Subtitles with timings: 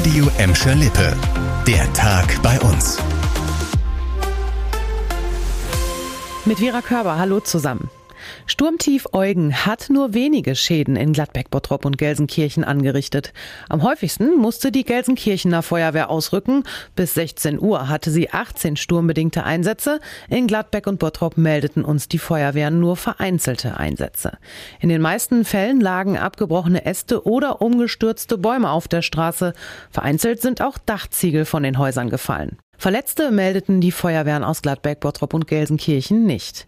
[0.00, 1.14] Radio Emscher Lippe.
[1.66, 2.96] Der Tag bei uns.
[6.46, 7.90] Mit Vera Körber, hallo zusammen.
[8.46, 13.32] Sturmtief Eugen hat nur wenige Schäden in Gladbeck, Bottrop und Gelsenkirchen angerichtet.
[13.68, 16.64] Am häufigsten musste die Gelsenkirchener Feuerwehr ausrücken.
[16.96, 20.00] Bis 16 Uhr hatte sie 18 sturmbedingte Einsätze.
[20.28, 24.38] In Gladbeck und Bottrop meldeten uns die Feuerwehren nur vereinzelte Einsätze.
[24.80, 29.52] In den meisten Fällen lagen abgebrochene Äste oder umgestürzte Bäume auf der Straße.
[29.90, 32.58] Vereinzelt sind auch Dachziegel von den Häusern gefallen.
[32.80, 36.66] Verletzte meldeten die Feuerwehren aus Gladbeck, Bottrop und Gelsenkirchen nicht.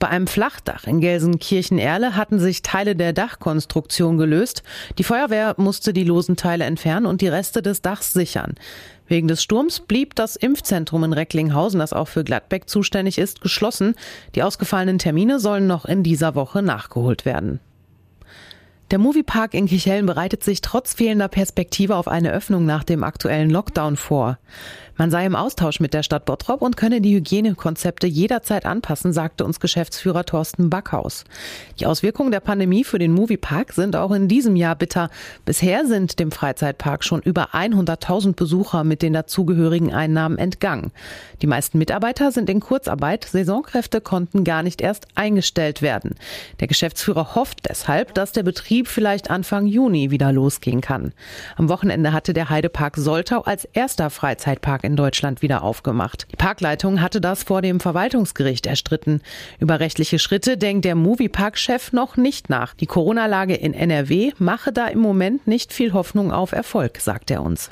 [0.00, 4.64] Bei einem Flachdach in Gelsenkirchen-Erle hatten sich Teile der Dachkonstruktion gelöst.
[4.98, 8.56] Die Feuerwehr musste die losen Teile entfernen und die Reste des Dachs sichern.
[9.06, 13.94] Wegen des Sturms blieb das Impfzentrum in Recklinghausen, das auch für Gladbeck zuständig ist, geschlossen.
[14.34, 17.60] Die ausgefallenen Termine sollen noch in dieser Woche nachgeholt werden.
[18.92, 23.48] Der Moviepark in Kichellen bereitet sich trotz fehlender Perspektive auf eine Öffnung nach dem aktuellen
[23.48, 24.38] Lockdown vor.
[24.96, 29.44] Man sei im Austausch mit der Stadt Bottrop und könne die Hygienekonzepte jederzeit anpassen, sagte
[29.44, 31.24] uns Geschäftsführer Thorsten Backhaus.
[31.80, 35.08] Die Auswirkungen der Pandemie für den Moviepark sind auch in diesem Jahr bitter.
[35.46, 40.92] Bisher sind dem Freizeitpark schon über 100.000 Besucher mit den dazugehörigen Einnahmen entgangen.
[41.40, 43.24] Die meisten Mitarbeiter sind in Kurzarbeit.
[43.24, 46.16] Saisonkräfte konnten gar nicht erst eingestellt werden.
[46.60, 51.12] Der Geschäftsführer hofft deshalb, dass der Betrieb vielleicht Anfang Juni wieder losgehen kann.
[51.56, 56.26] Am Wochenende hatte der Heidepark Soltau als erster Freizeitpark Park in Deutschland wieder aufgemacht.
[56.32, 59.20] Die Parkleitung hatte das vor dem Verwaltungsgericht erstritten.
[59.60, 62.74] Über rechtliche Schritte denkt der Moviepark-Chef noch nicht nach.
[62.74, 67.42] Die Corona-Lage in NRW mache da im Moment nicht viel Hoffnung auf Erfolg, sagt er
[67.42, 67.70] uns.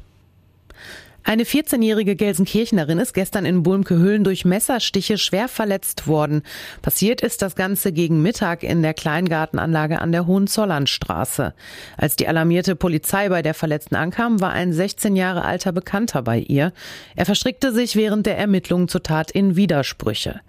[1.30, 6.42] Eine 14-jährige Gelsenkirchnerin ist gestern in Bulmke-Hüllen durch Messerstiche schwer verletzt worden.
[6.82, 11.54] Passiert ist das Ganze gegen Mittag in der Kleingartenanlage an der Hohenzollernstraße.
[11.96, 16.40] Als die alarmierte Polizei bei der Verletzten ankam, war ein 16 Jahre alter Bekannter bei
[16.40, 16.72] ihr.
[17.14, 20.40] Er verstrickte sich während der Ermittlungen zur Tat in Widersprüche.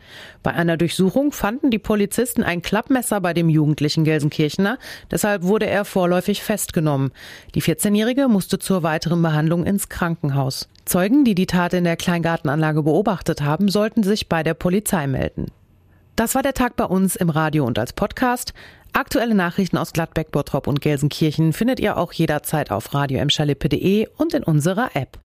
[0.42, 4.80] Bei einer Durchsuchung fanden die Polizisten ein Klappmesser bei dem jugendlichen Gelsenkirchener.
[5.12, 7.12] Deshalb wurde er vorläufig festgenommen.
[7.53, 10.71] Die 14-Jährige musste zur weiteren Behandlung ins Krankenhaus.
[10.86, 15.48] Zeugen, die die Tat in der Kleingartenanlage beobachtet haben, sollten sich bei der Polizei melden.
[16.16, 18.54] Das war der Tag bei uns im Radio und als Podcast.
[18.94, 23.22] Aktuelle Nachrichten aus Gladbeck, Bottrop und Gelsenkirchen findet ihr auch jederzeit auf radio
[24.18, 25.18] und in unserer App.